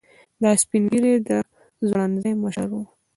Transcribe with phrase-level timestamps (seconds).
[0.41, 1.29] دا سپین ږیری د
[1.87, 2.75] خوړنځای مشر و.